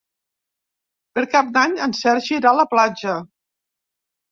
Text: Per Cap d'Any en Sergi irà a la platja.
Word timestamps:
Per 1.19 1.25
Cap 1.35 1.51
d'Any 1.59 1.77
en 1.87 1.95
Sergi 1.99 2.35
irà 2.41 2.55
a 2.55 2.59
la 2.63 2.67
platja. 2.75 3.17